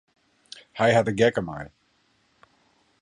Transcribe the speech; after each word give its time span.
Hy 0.79 0.89
hat 0.93 1.05
de 1.07 1.13
gek 1.21 1.35
dermei. 1.37 1.65